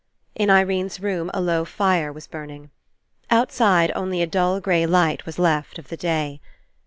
[0.33, 2.71] In Irene's room a low fire was burning.
[3.29, 6.41] Outside, only a dull grey light was left of the day.